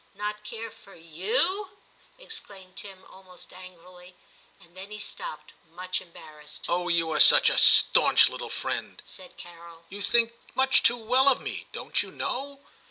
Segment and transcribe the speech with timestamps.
[0.13, 1.77] * Not care for you!'
[2.17, 4.15] exclaimed Tim almost angrily,
[4.59, 6.65] and then he stopped, much em barrassed.
[6.65, 10.97] * Oh, you are such a staunch little friend!' said Carol;* you think much too
[10.97, 12.61] well of me, don't you know.'